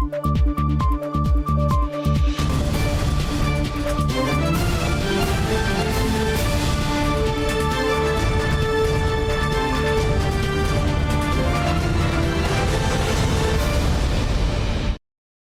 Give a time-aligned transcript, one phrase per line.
[0.00, 0.08] 关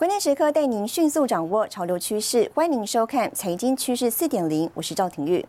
[0.09, 5.45] 键时刻带您迅速掌握潮流趋势，欢迎您收看《财经趋势四点零》，我是赵廷玉。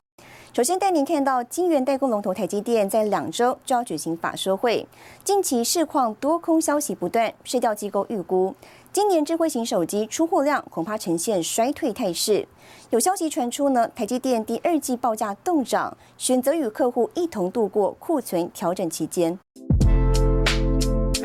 [0.53, 4.89] 首先带您看到晶圆代工龙头台积电在两周就要举行法说会，
[5.23, 8.55] 近期市况多空消息不断，市调机构预估
[8.97, 12.49] 今年智慧型手机出货量恐怕呈现衰退态势。
[12.89, 19.39] 有消息传出呢，台积电第二季报价动涨，选择与客户一同度过库存调整期间。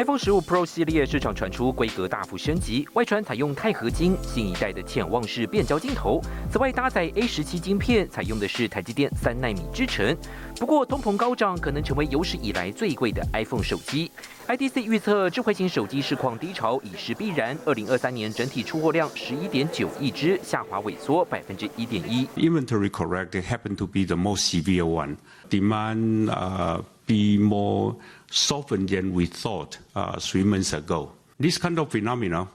[0.01, 6.19] iPhone 十五 Pro 系列市场传出规格大幅升级，外传采用钛合金新一代的潜望式变焦镜头。
[6.51, 10.17] 此外，搭载 A 十七晶片，采用的是台积电三纳米制程。
[10.55, 14.09] 不过，通膨高涨可能成为有史以来最贵的 iPhone 手机。
[14.47, 17.55] IDC 预测，智慧型手机市况低潮已是必然。
[17.63, 22.25] 二零二三年整体出货量十一点九亿只，下滑萎缩百分之一点一。
[22.37, 25.17] Inventory correct happened to be the most severe one.
[25.47, 27.95] Demand uh be more
[28.31, 31.11] softened than we thought uh, three months ago.
[31.39, 32.47] This kind of phenomena,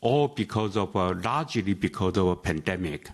[0.00, 3.10] all because of uh, largely because of a pandemic,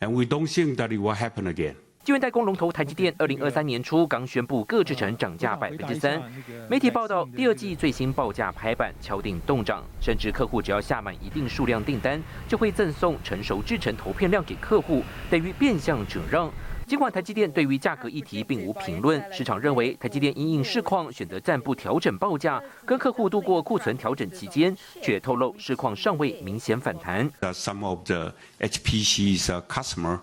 [0.00, 1.74] and we don't think that it will happen again.
[2.04, 6.22] 晶圆代工龙头台积电，二零二三年初刚宣布各制程涨价百分之三。
[6.70, 16.48] 媒体报道，第二季最新报价拍板敲定动涨，甚至客户只要下满一定数量订单，就会赠送成熟制程投片量给客户，等于变相折让。
[16.86, 27.28] 尽管台积电对于价格议题并无评论，市场认为台积电因应市况选择暂不调整报价，跟客户度过库存调整期间，却透露市况尚未明显反弹。
[27.52, 30.20] Some of the HPC's customer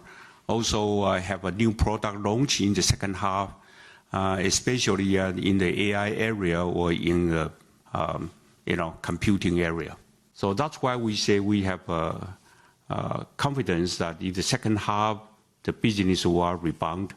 [0.47, 3.50] also have a new product launch in the second half,
[4.14, 7.52] especially in the AI area or in the
[8.64, 9.97] you know computing area.
[10.34, 15.17] So that's why we say we have a confidence that in the second half.
[15.64, 17.09] The business will rebound.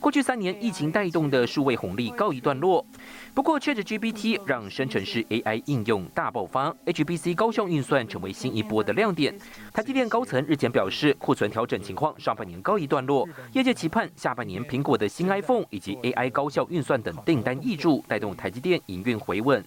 [0.00, 2.84] 过去三年疫情带动的数位红利告一段落，
[3.32, 9.34] 不过 ChatGPT 让生成式 AI 应用大爆发，HPC 高效运算成为新一波的亮点。
[9.72, 19.64] 台积电高层日前表示，库存调整情况上半年告一段落，业界期盼下半年苹果的新 iPhone 以及 AI 高效运算等订单挹注，带动台积电营运回稳。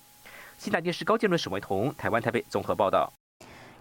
[0.60, 3.12] 新台电视高建伦、沈维彤，台湾台北综合报道。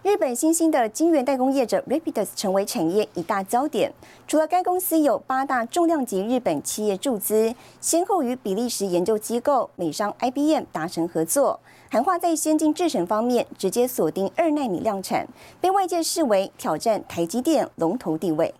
[0.07, 3.91] 日本新兴的晶圆代工业者 Rapidus 成为产业一大焦点。
[4.25, 11.59] 除了该公司有八大重量级日本企业注资，先后与比利时研究机构美商 IBM 达成合作，
[11.91, 15.27] 含话在先进制程方面直接锁定二纳米量产，
[15.59, 18.55] 被外界视为挑战台积电龙头地位。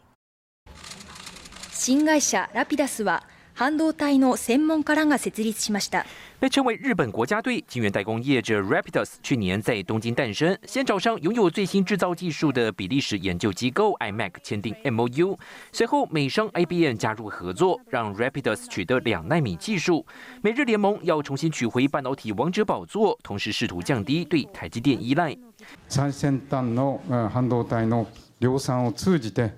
[1.72, 3.22] 新会社 Rapidus は
[3.56, 6.06] 半導体の専門家らが設立しました。
[6.41, 15.39] 被称为日本国家队，晶圆代工业者 Rapidus 去年在东京诞生，先找上拥有最新制造技术的比利时研究机构 IMEC 签订 MOU，
[15.71, 20.06] 随后美商 IBM 加入合作，让 Rapidus 取得两纳米技术。
[20.41, 25.37] 美日联盟要重新取回半导体王者宝座，同时试图降低对台积电依赖。
[25.89, 27.00] 最先端の
[27.31, 28.06] 半導体の
[28.41, 29.53] 量産を通じて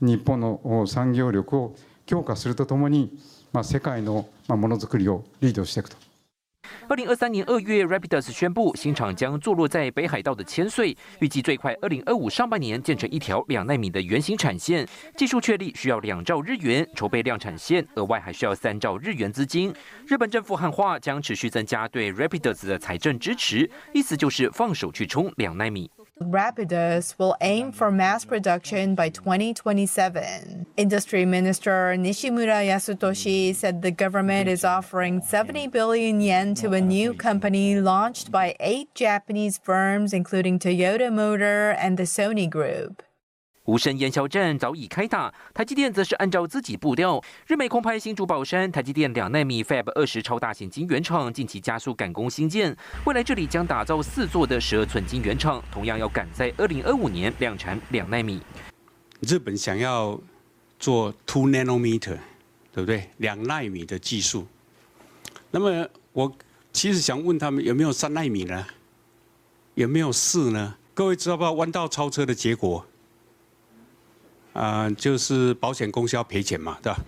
[0.00, 1.76] 日本の産業力を
[2.06, 3.18] 強化するとともに、
[3.52, 5.96] まあ世界のものづくりをリードしていくと。
[6.86, 14.86] 二零二三年二月，Rapidus 宣布新厂将坐落在北海道的千岁，预计最快二零二五上半年建成一条两纳米的圆形产线。
[15.16, 19.72] 技术确立需要两兆日元，筹备量产线额外还需要三兆日元资金。
[20.06, 25.90] 日本政府汉化将持续增加对 Rapidus 的财政支持，意思就是放手去冲两纳米。
[26.21, 30.65] Rapidus will aim for mass production by 2027.
[30.75, 37.13] Industry Minister Nishimura Yasutoshi said the government is offering 70 billion yen to a new
[37.13, 43.01] company launched by eight Japanese firms, including Toyota Motor and the Sony Group.
[43.65, 47.21] 无声烟硝战早已开打，台积电则是按照自己步调。
[47.45, 52.75] 日美空拍新竹宝山台积电两纳米 Fab 二十超大型晶圆厂近期加速赶工新建，
[53.05, 58.41] 未来这里将打造四座的十二寸晶圆厂，同样要赶在二零二五年量产两纳米。
[59.19, 60.19] 日本想要
[60.79, 62.17] 做 two nanometer，
[62.71, 63.09] 对不对？
[63.17, 64.47] 两纳米的技术。
[65.51, 66.35] 那么我
[66.71, 68.65] 其实想问他们有没有三纳米呢？
[69.75, 70.75] 有没有四呢？
[70.95, 72.85] 各位知道不知道弯道超车的结果？
[74.59, 76.99] 啊，就是保险公司要赔钱嘛，对吧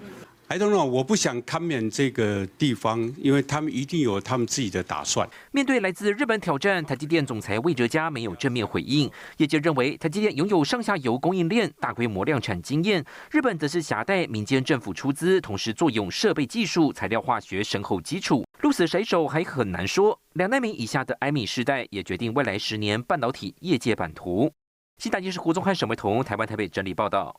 [0.48, 5.30] ？I don't know，我不想看免这个地方，因为他们一定有他们自己的打算。
[5.52, 9.12] 面对来自日本挑战，台积电总裁魏哲嘉没有正面回应。
[9.36, 20.18] 业界认为，台积电拥有上下游供应链大规模量产经验，日本则是挟带民间政府出资，同时作用设备技术、材料化学深厚基础，鹿死谁手还很难说。
[20.34, 24.50] 两奈米以下的埃米世代也决定未来十年半导体业界版图。
[24.98, 27.36] 新台记是胡宗汉、沈维彤，台湾台北整理报道。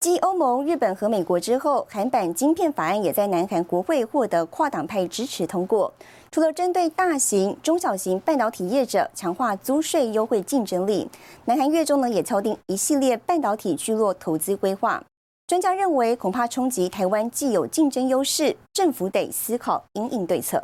[0.00, 5.92] 继欧盟、日本和美国之后，韩版晶片法案也在南韩国会获得跨党派支持通过。
[6.32, 11.08] 除了针对大型、中小型半导体业者强化租税优惠竞争力，
[11.44, 15.04] 南韩月中呢也敲定一系列半导体聚落投资规划。
[15.46, 20.62] 专家认为，恐怕冲击台湾既有竞争优势，政府得思考应应对策。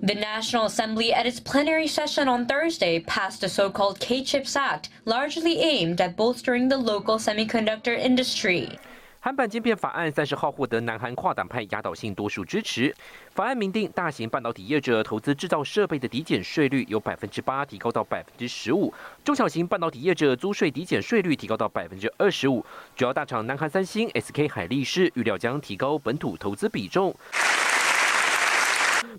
[0.00, 5.60] The National Assembly at its plenary session on Thursday passed a so-called K-CHIPS Act, largely
[5.60, 8.78] aimed at bolstering the local semiconductor industry.
[9.20, 12.94] 韩版晶片法案三十号获得南韩跨党派压倒性多数支持。
[13.30, 18.92] 法案明定，大型半导体业者投资制造设备的抵减税率由百分之八提高到百分之十五，
[19.24, 22.62] 中小型半导体业者租税抵减税率提高到百分之二十五。
[22.94, 27.14] 主要大厂南韩三星、SK 海力士预料将提高本土投资比重。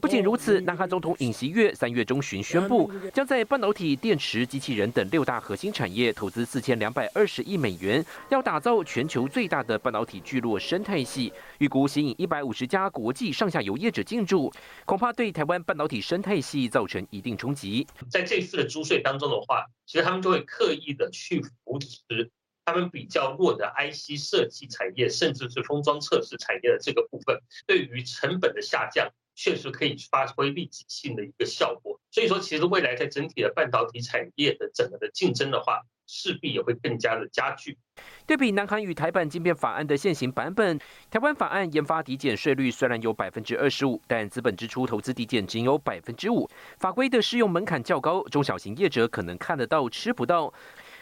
[0.05, 14.53] 不仅如此，南韩总统尹锡月三月中旬宣布，将在半导体、电池、机器人等六大核心产业投资四千两百二十亿美元，要打造全球最大的半导体聚落生态系，预估吸引一百五十家国际上下游业者进驻，
[14.85, 17.87] 恐怕对台湾半导体生态系造成一定冲击。
[18.07, 22.29] 在这次的租税当中的话，其实他们就会刻意的去扶持
[22.63, 29.09] 他们比较弱的 IC 设计产业，甚至是封装测试产业的这个部分，对于成本的下降。
[29.35, 37.77] 确实可以发挥立即性的一个效果，所以说其实未来在整体的半导体产业的整个的竞争的话，势必也会更加的加剧。
[38.25, 40.79] 对比南韩与台版晶片法案的现行版本，
[41.11, 50.53] 台湾法案研发抵减税率虽然有百分之二十五，但资本支出投资抵减仅有百分之五，法规的适用门槛较高，中小型业者可能看得到吃不到。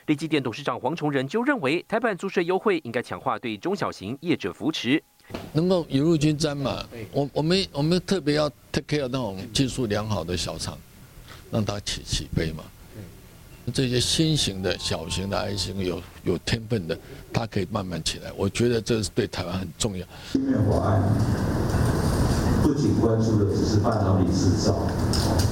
[0.07, 5.01] 立基电董事长黄崇仁就认为，台版租税优惠应该强化对中小型业者扶持。
[5.53, 6.83] 能够雨露均沾嘛？
[7.11, 10.77] 我我们我们特别要 take care 那种技术良好的小厂，
[11.51, 12.63] 让它起起飞嘛。
[13.73, 16.97] 这些新型的小型的 I 型有有天分的，
[17.31, 18.29] 它可以慢慢起来。
[18.35, 20.05] 我觉得这是对台湾很重要。
[20.33, 21.01] 芯片法案
[22.61, 24.85] 不仅关注的只是半导体制造，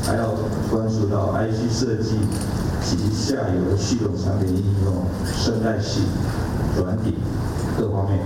[0.03, 0.31] 还要
[0.69, 2.17] 关注到 IC 设计
[2.83, 5.05] 及下游的系统产品应用、
[5.37, 6.01] 生态系、
[6.75, 7.13] 软体
[7.77, 8.19] 各方面。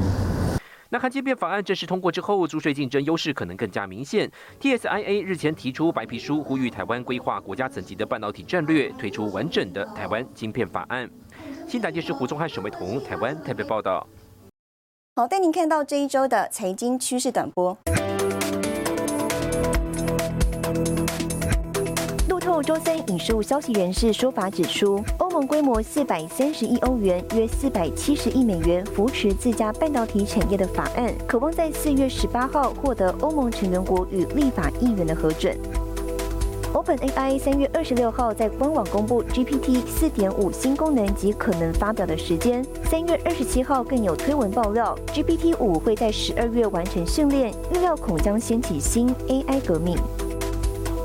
[0.95, 4.31] 南韩晶片法案正式通过之后，租税竞争优势可能更加明显。
[4.61, 11.09] TSIA 日前提出白皮书，呼吁台湾规划国家层级的半导体战略，推出完整的台湾晶片法案。
[11.67, 14.07] 新台电视胡宗汉、沈维彤，台湾台北报道。
[15.17, 17.77] 好，带您看到这一周的财经趋势短波。
[22.65, 35.55] 周三引述消息人士说法指出，欧盟规模四百三十亿欧元（约四百七十亿美元）扶持自家半导体产业的法案，渴望在四月十八号获得欧盟成员国与立法议员的核准。
[36.73, 42.65] OpenAI 三月二十六号在官网公布 GPT 四点五新功能及可能发表的时间。
[42.89, 49.95] 三月二十七号更有推文爆料，GPT 五会在十二月完成训练，预料恐将掀起新 AI 革命。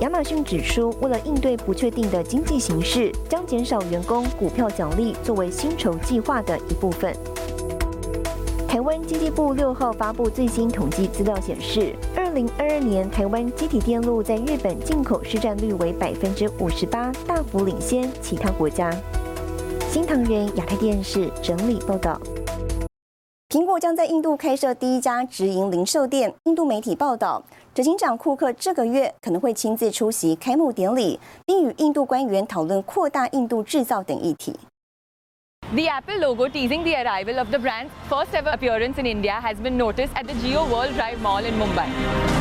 [0.00, 7.14] 亚马逊指出，为了应对不确定的经济形势，将减少员工股票奖励作为薪酬计划的一部分。
[8.67, 18.91] 台湾经济部六号发布最新统计资料显示，二零二二年台湾机体电路在日本进口市占率为百分之五十八，大幅领先其他国家。
[19.91, 22.19] 新唐人亚太电视整理报道。
[23.50, 26.33] 苹果将在印度开设第一家直营零售店。
[26.45, 27.42] 印度媒体报道，
[27.75, 34.54] 执行长库克这个月可能会亲自出席开幕典礼，并与印度官员讨论扩大印度制造等议题。
[35.75, 39.76] The Apple logo teasing the arrival of the brand's first ever appearance in India has been
[39.76, 42.39] noticed at the Geo World Drive Mall in Mumbai.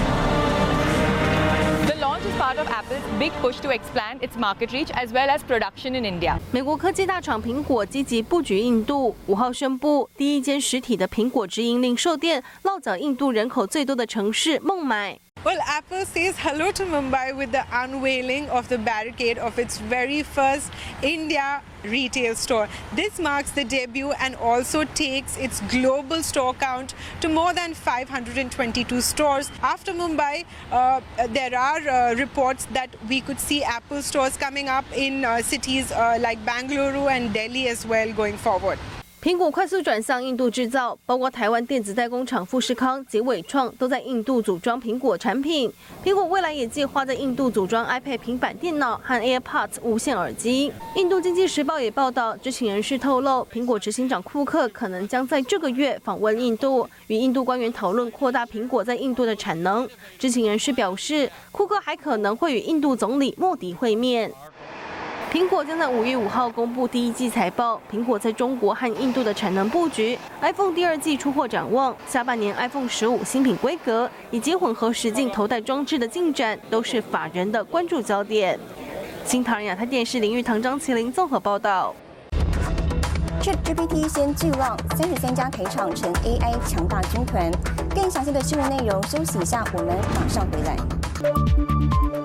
[2.40, 6.06] Part of Apple's big push to expand its market reach as well as production in
[6.06, 6.40] India.
[6.54, 15.20] 美国科技大厂苹果积极布局印度，五号宣布第一间实体的苹果直营零售店落脚印度人口最多的城市孟买。
[15.42, 20.70] Well, Apple says hello to Mumbai with the unveiling of the barricade of its very first
[21.02, 22.68] India retail store.
[22.94, 29.00] This marks the debut and also takes its global store count to more than 522
[29.00, 29.50] stores.
[29.62, 30.44] After Mumbai,
[30.74, 35.42] uh, there are uh, reports that we could see Apple stores coming up in uh,
[35.42, 38.78] cities uh, like Bangalore and Delhi as well going forward.
[39.22, 45.70] 苹果快速转向印度制造，包括台湾电子代工厂富士康及伟创都在印度组装苹果产品。
[46.02, 50.72] 苹果未来也计划在印度组装 iPad 平板电脑和 AirPods 无线耳机。
[50.96, 59.86] 印度经济时报也报道，知情人士透露，苹果执行长库克可能将在这个月访问印度，与印度官员讨论扩大苹果在印度的产能。
[60.18, 64.32] 知情人士表示，库克还可能会与印度总理莫迪会面。
[65.32, 67.80] 苹果将在五月五号公布第一季财报。
[67.92, 78.60] 苹果在中国和印度的产能布局、iPhone 第二季出货展望、下半年 iPhone 十五新品规格以及混合实境头戴装置的进展，都是法人的关注焦点。
[79.24, 81.94] 新唐人亚太电视林玉堂、张麒麟综合报道。
[83.40, 87.52] ChatGPT 先巨浪，三十三家台厂成 AI 强大军团。
[87.94, 92.19] 更详细的新闻内容，休息一下，我们马上回来。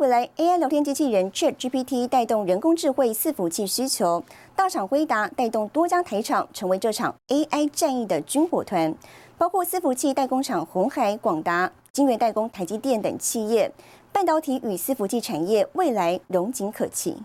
[0.00, 4.24] 未来 AI 聊天机器人 ChatGPT 带动人工智慧伺服器需求，
[4.56, 8.94] 大厂辉达带动多家台厂成为这场 AI 战役的军火团，
[9.36, 13.70] 包括伺服器代工厂红海、广达、晶圆代工台积电等企业，
[14.10, 17.18] 半导体与伺服器产业未来荣景可期。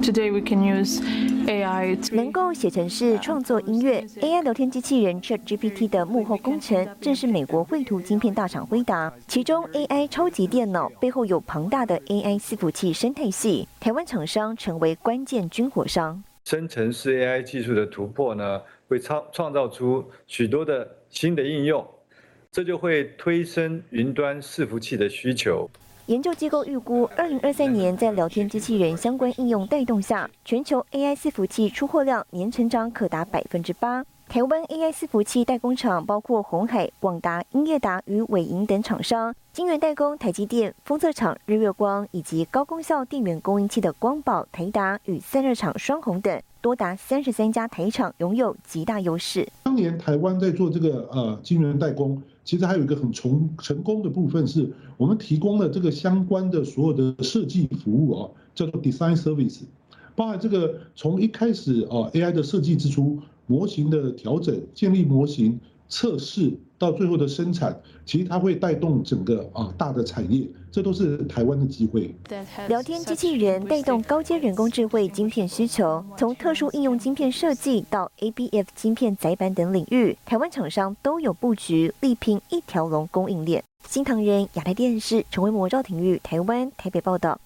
[0.00, 1.00] Today we can use
[1.46, 9.12] AI 能够写程式、创作音乐，AI 聊天机器人 ChatGPT 的幕后工程正是美国绘图晶片大厂辉达。
[9.28, 16.20] 其中 AI 超级电脑背后有庞大的 AI 伺服器生态系，台湾厂商成为关键军火商。
[16.44, 21.86] 生成式 AI 技术的突破呢，会创创造出许多的新的应用，
[22.50, 25.70] 这就会推升云端伺服器的需求。
[26.06, 34.04] 研究机构预估，二零二三年在聊天机器人相关应用带动下，全球 AI 伺服器出货量年成长可达百分之八。
[34.28, 49.48] 台湾 AI 伺服器代工厂包括红海、广达、英业达与伟银等厂商，晶圆代工台积电、封测厂日月光，以及高功效电源供应器的光宝、台达与散热厂双虹等，多达三十三家台厂拥有极大优势。
[49.64, 52.22] 当年台湾在做这个呃晶圆代工。
[52.46, 59.62] 其实还有一个很成成功的部分，是我们提供了这个相关的所有的设计服务啊，叫做 design service，
[60.14, 70.46] 包含这个从一开始啊 AI 的设计之初，模型的调整、建立模型、测试到最后的生产，其实它会带动整个啊大的产业。
[70.70, 72.14] 这都是台湾的机会。
[72.68, 83.64] 聊天机器人带动高阶人工智慧晶片需求，从特殊应用晶片设计到 ABF 晶片载板等领域，台湾厂商都有布局，力拼一条龙供应链。
[83.88, 87.40] 新唐人亚太电视成为魔兆体育台湾台北报道。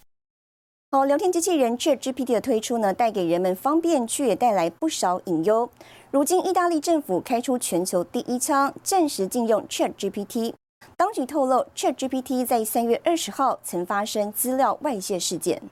[0.93, 5.71] 好，聊天机器人 ChatGPT 的推出呢，带给人们方便，却也带来不少隐忧。
[6.11, 10.53] 如今，意大利政府开出全球第一枪，暂时禁用 ChatGPT。
[10.97, 15.63] 当局透露，ChatGPT 在三月二十号曾发生资料外泄事件。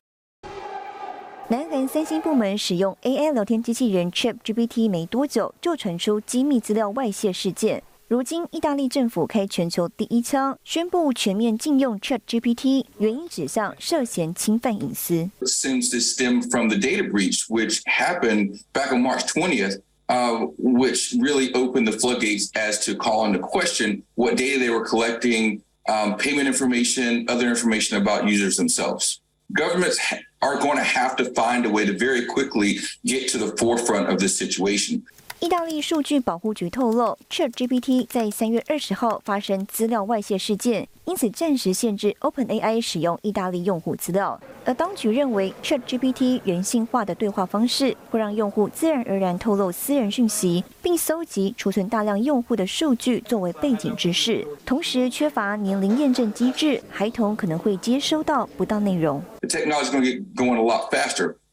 [1.48, 7.82] 南韩三星部门使用 AI 聊天机器人 ChatGPT 没多久，就传出机密资料外泄事件。
[8.07, 15.29] 如今，意大利政府开全球第一枪，宣布全面禁用 ChatGPT，原因指向涉嫌侵犯隐私。
[15.41, 19.81] Since this stemmed from the data breach, which happened back on March 20th.
[20.09, 24.85] Uh, which really opened the floodgates as to call into question what data they were
[24.85, 29.21] collecting, um, payment information, other information about users themselves.
[29.53, 29.97] Governments
[30.41, 34.09] are going to have to find a way to very quickly get to the forefront
[34.09, 35.01] of this situation.
[35.40, 44.40] 意大利数据保护局透露，ChatGPT 在三月二十号发生资料外泄事件，因此暂时限制 OpenAI 使用意大利用户资料。
[44.64, 54.44] 而当局认为，ChatGPT 人性化的对话方式会让用户自然而然透露私人讯息，并搜集、储存大量用户的数据作为背景知识。
[54.66, 59.22] 同时，缺乏年龄验证机制，孩童可能会接收到不当内容。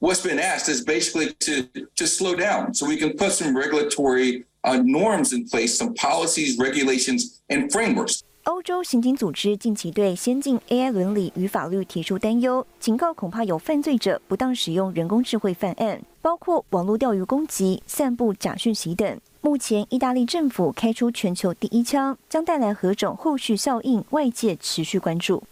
[0.00, 4.44] what's been asked is basically to to slow down so we can put some regulatory
[4.64, 8.20] uh, norms in place, some policies, regulations, and frameworks.
[8.44, 19.20] 欧洲刑警组织近期对先进 AI 伦理与法律提出担忧，警告恐怕有犯罪者不当使用人工智慧犯案，包括网络钓鱼攻击、散布假讯息等。
[19.42, 24.02] 目前，意大利政府开出全球第一枪，将带来何种后续效应？
[24.10, 25.42] 外界持续关注。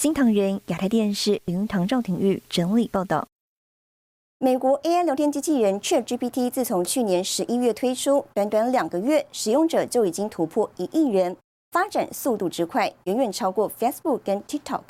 [0.00, 3.28] 新唐人亚太电视林唐赵廷玉整理报道。
[4.38, 11.36] 美国 AI 聊天机器人 ChatGPT 自从去年十一月推出，短短两个月，使用者就已经突破一亿人。
[11.72, 14.80] 发展速度之快，远远超过 Facebook 跟 TikTok。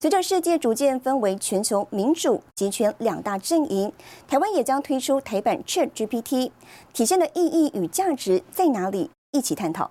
[0.00, 3.92] 随着世界逐渐分为全球民主、集权两大阵营，
[4.26, 6.52] 台湾也将推出台版 Chat GPT，
[6.94, 9.10] 体现的意义与价值在哪里？
[9.32, 9.90] 一起探讨。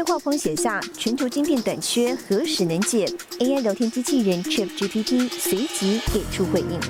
[0.00, 3.04] 在对话框写下“全球晶片短缺何时能解
[3.38, 6.80] ”，AI 聊天机器人 ChatGPT 随即给出回应。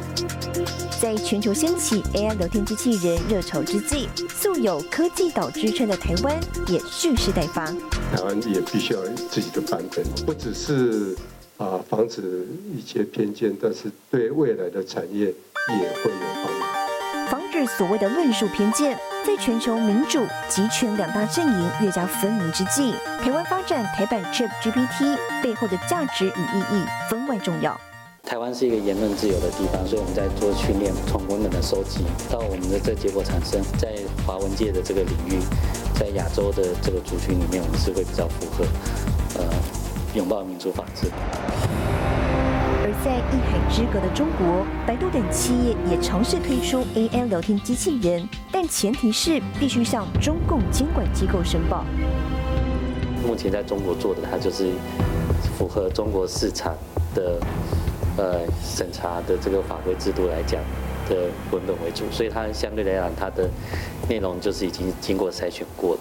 [1.03, 6.39] 在全球掀起 AI 聊天机器人热潮之际，素有科技岛之称的台湾
[6.69, 7.67] 也蓄势待发。
[8.15, 11.17] 台湾也必须要有自己的版本，不只是
[11.57, 17.29] 啊防止一些偏见，但是对未来的产业也会有帮助。
[17.29, 18.97] 防止所谓的论述偏见。
[19.27, 27.79] 在全球民主、集权两大阵营越加分明之际，台湾发展台版 Chat GPT 背后的价值与意义分外重要。
[28.23, 33.89] 台湾是一个言论自由的地方，所以我们在做训练，从文本的收集到我们的这结果产生，在
[34.27, 35.41] 华文界的这个领域，
[35.99, 38.65] 在亚洲的这个族群里面，我们是会比较符合，
[39.39, 39.45] 呃，
[40.15, 41.09] 拥抱民主法治。
[43.03, 51.83] 在一海之隔的中国，百度等企业也尝试推出 AI 聊天机器人，但前提是必须向中共监管机构申报。
[53.27, 54.73] 目前在中国做的，它就是
[55.57, 56.77] 符合中国市场
[57.15, 57.41] 的
[58.19, 60.61] 呃审查的这个法规制度来讲
[61.09, 63.49] 的文本为主，所以它相对来讲，它的
[64.11, 66.01] 内容就是已经经过筛选过了。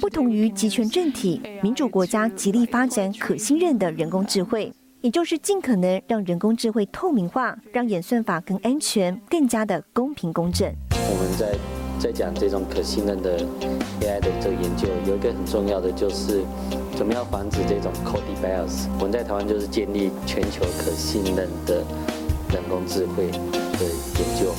[0.00, 4.72] 不同于集权政体，民主国家极力发展可信任的人工智慧。
[5.02, 10.70] 也就是尽可能让人工智慧透明化，让演算法更安全、更加的公平公正。
[10.90, 11.58] 我们在
[11.98, 13.38] 在讲这种可信任的
[14.02, 16.42] AI 的这个研究，有一个很重要的就是
[16.96, 18.88] 怎么样防止这种 code bias。
[18.98, 21.82] 我们在台湾就是建立全球可信任的
[22.52, 23.84] 人工智慧的
[24.18, 24.52] 研究。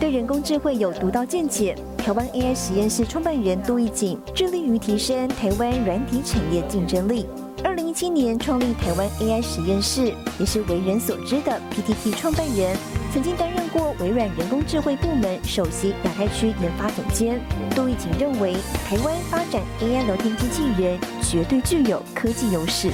[0.00, 7.26] 对人工智慧有独到见解，台湾 AI 实验室创办人杜义景致力于提升台湾软体产业竞争力。
[7.64, 12.76] 二零一七年创立台湾 AI 实验室，也是为人所知的 PTT 创办人，
[13.10, 17.40] 曾经担任过微软人工智慧部门首席亚太区研发总监。
[17.74, 18.52] 杜义景认为，
[18.86, 22.90] 台湾发展 AI 聊天机器人绝对具有科技优势。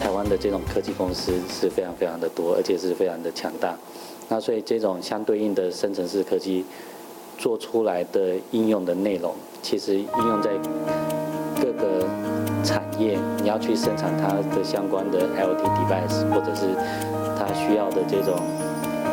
[0.00, 3.76] 台湾的这种科技公司是非常非常的多，而且是非常的强大。
[4.28, 6.64] 那所以这种相对应的生成式科技
[7.38, 9.32] 做出来的应用的内容，
[9.62, 10.50] 其实应用在
[11.62, 12.37] 各个。
[12.98, 16.66] 产业，你要去生产它的相关的 LT device，或者是
[17.38, 18.36] 它需要的这种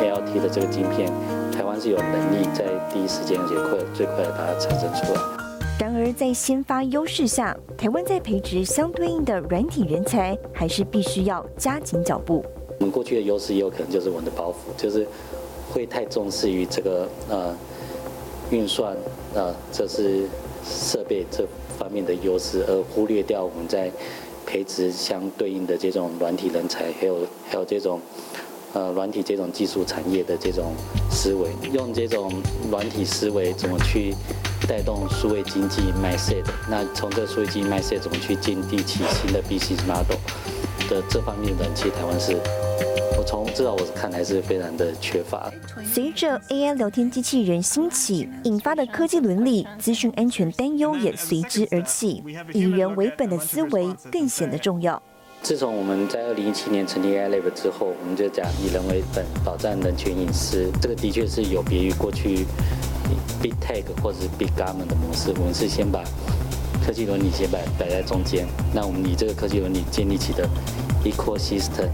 [0.01, 1.12] LT 的这个晶片，
[1.51, 5.21] 台湾是有能力在第一时间而且快最快的把它产生出来。
[5.80, 12.43] 然而，在先发优势下，台湾在培植相对应的软体人才，还是必须要加紧脚步。
[12.80, 15.06] 我们过去的优势也有可能就是我们的包袱，就是
[15.71, 17.56] 会太重视于这个呃
[18.50, 18.95] 运算
[19.36, 20.28] 呃，这是
[20.65, 21.45] 设备这。
[21.78, 23.91] 方面的优势，而忽略掉我们在
[24.45, 27.17] 培植相对应的这种软体人才，还有
[27.49, 27.99] 还有这种
[28.71, 30.73] 呃软体这种技术产业的这种
[31.12, 32.32] 思维，用这种
[32.71, 34.15] 软体思维怎么去
[34.69, 36.45] 带动数位经济卖 set？
[36.69, 40.17] 那从这数位经济卖 set 怎么去建立起新的 BC model
[40.89, 42.64] 的这方面的，其实台湾是。
[43.25, 45.51] 从至少我看来是非常的缺乏。
[45.83, 55.01] 随着 AI 聊天机器人兴起，引发的科技伦理、资讯安全担忧也随之而起，以人为本的思维更显得重要。
[55.41, 60.71] 自从我们在二零一七年成立 AI Lab 之后，我们就讲以人为本，保障人权隐私。
[60.81, 62.45] 这个的确是有别于过去
[63.41, 65.31] Big Tech 或者是 Big Government 的模式。
[65.38, 66.03] 我们是先把
[66.83, 70.47] 科技伦理先摆摆在中间，那我们以这个科技伦理建立起的
[71.03, 71.89] Ecosystem。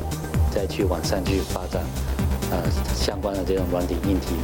[0.51, 1.81] 再去往上去发展，
[2.51, 2.57] 呃，
[2.93, 4.35] 相关的这种软体、硬体，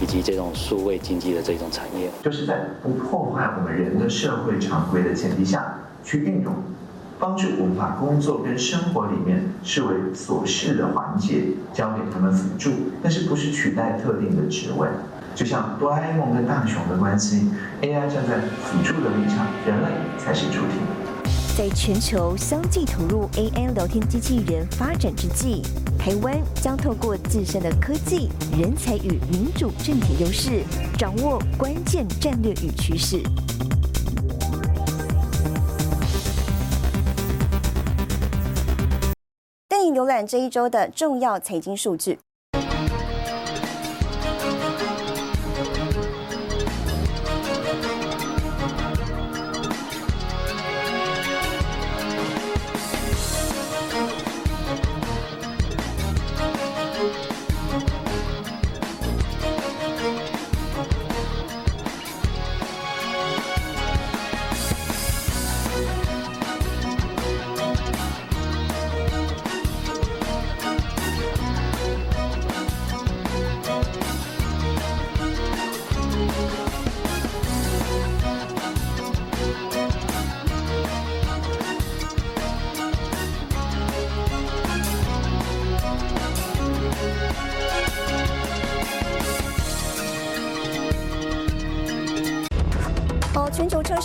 [0.00, 6.54] 以及这种数位经济的这种产业，就是在不破坏我们人的社会常规的前提下去运用，
[7.18, 12.70] 帮助我们把工作跟生活里面视为琐事的环节交给他们辅助，
[13.02, 14.86] 但是不是取代特定的职位。
[15.34, 17.48] 就像哆啦 A 梦跟大雄的关系
[17.82, 20.78] ，AI 站在辅助的立场，人类才是主体。
[21.56, 25.62] 在全球相继投入 AI 聊天机器人发展之际，
[25.96, 30.64] 台湾将透过自身的科技、人才与民主政体优势，
[30.98, 33.22] 掌握关键战略与趋势。
[39.68, 42.18] 带你浏览这一周的重要财经数据。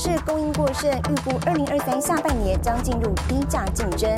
[0.09, 4.09] 全球车市供应过剩，预估二零二三下半年将进入低价竞争。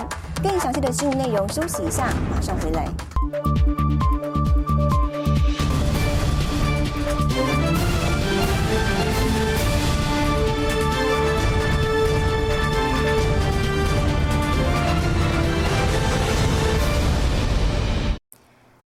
[0.42, 2.88] 更详细的新闻内容，休息一下，马上回来。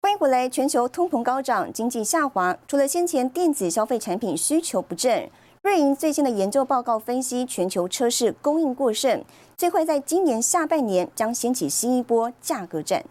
[0.02, 0.48] 欢迎回来。
[0.48, 5.30] 全球通膨高涨，经济下滑，除了先前电子消费产品需求不振，
[5.64, 9.24] 瑞银最新的研究报告分析，全球车市供应过剩，
[9.56, 13.06] 最快在今年下半年将掀起新一波价格战。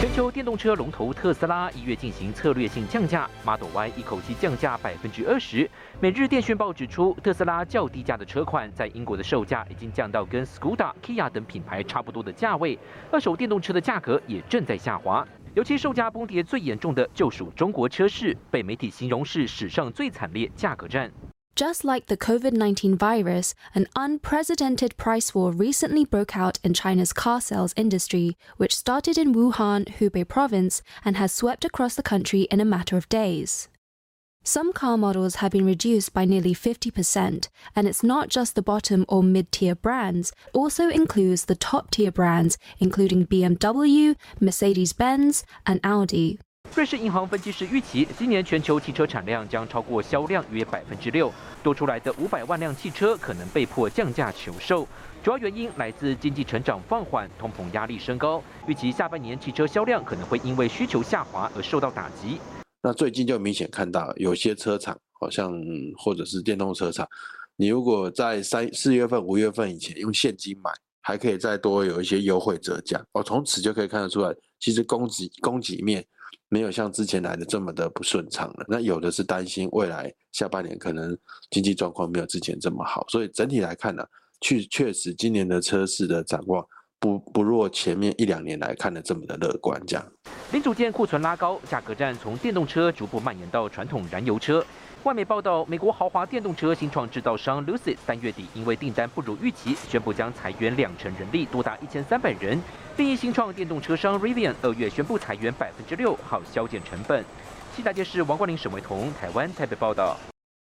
[0.00, 5.68] 全球电动车龙头特斯拉一月进行策略性降价，Model Y 一口气降价百分之二十。
[5.98, 12.78] 每日电讯报指出，特斯拉较低价的车款在英国的售价已经降到跟 Skoda、Kia 等品牌差不多的价位，
[13.10, 15.26] 二手电动车的价格也正在下滑。
[15.57, 21.11] 尤其售价崩跌最严重的就属中国车市，被媒体形容是史上最惨烈价格战。
[21.55, 27.13] Just like the COVID 19 virus, an unprecedented price war recently broke out in China's
[27.13, 32.47] car sales industry, which started in Wuhan, Hubei province, and has swept across the country
[32.49, 33.69] in a matter of days.
[34.45, 39.05] Some car models have been reduced by nearly 50%, and it's not just the bottom
[39.07, 45.43] or mid tier brands, it also includes the top tier brands, including BMW, Mercedes Benz,
[45.65, 46.39] and Audi.
[46.75, 51.31] 瑞士银行分析师预期，今年全球汽车产量将超过销量约百分之六，
[51.63, 54.85] 多出来的五百万辆汽车可能被迫降价求售。
[55.23, 62.39] 主要原因来自经济成长放缓、通膨压力升高，预期下半年汽车销量可能会因为需求下滑而受到打击。
[62.82, 65.60] 那最近就明显看到有些车厂，好像
[65.96, 67.08] 或者是电动车厂，
[67.56, 73.04] 你如果在三四月份、五月份以前用现金买，还可以再多有一些优惠折价。
[73.12, 76.06] 哦，从此就可以看得出来，其实供给供给面
[76.48, 78.64] 没有像之前来的这么的不顺畅了。
[78.68, 81.18] 那有的是担心未来下半年可能
[81.50, 84.04] 经济状况没有之前这么好，所以整体来看呢，
[84.40, 86.64] 确确实今年的车市的展望
[87.00, 89.80] 不不若前面一两年来看的这么的乐观。
[89.86, 90.04] 这样，
[90.52, 94.64] 零组件库存拉高，价格战从电动车逐步蔓延到传统燃油车。
[95.04, 102.60] 外媒报道，美国豪华电动车新创制造商 Lucid 三月底因为订单不如预期，宣布将裁员两成人力，多达一千三百人。
[102.96, 107.24] 另一新创电动车商 Rivian 二月宣布裁员百分之六，好削减成本。
[107.76, 110.16] 西大电视王冠林、沈维彤，台湾台北报道。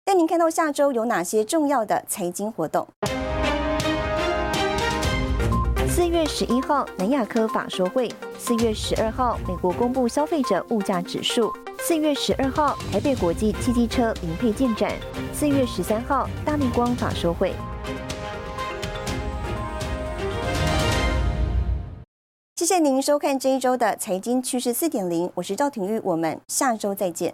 [0.05, 2.87] 带您看到下周有哪些重要的财经活动。
[6.39, 14.91] 十一号，南亚科法说会；四月十二号，美国公布消费者物价指数；四月十二号，台北国际汽机车零配件展；
[15.33, 17.55] 四月十三号，大力光法说会。
[22.57, 27.33] 谢谢您收看这一周的财经趋势四点零，我是赵廷玉，我们下周再见。